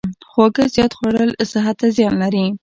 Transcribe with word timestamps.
خواږه 0.29 0.63
زیات 0.75 0.91
خوړل 0.97 1.31
صحت 1.51 1.75
ته 1.79 1.87
زیان 1.95 2.13
لري. 2.21 2.45